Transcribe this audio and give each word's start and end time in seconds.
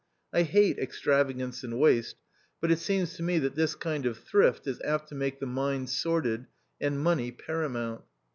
I 0.33 0.41
hate 0.41 0.79
extravagance 0.79 1.63
and 1.63 1.79
waste; 1.79 2.15
but 2.59 2.71
it 2.71 2.79
seems 2.79 3.13
to 3.17 3.21
me 3.21 3.37
that 3.37 3.53
this 3.53 3.75
kind 3.75 4.07
of 4.07 4.17
thrift 4.17 4.65
is 4.65 4.81
apt 4.81 5.09
to 5.09 5.13
make 5.15 5.39
the 5.39 5.45
mind 5.45 5.91
sordid, 5.91 6.47
and 6.79 6.99
money 6.99 7.31
paramount. 7.31 8.01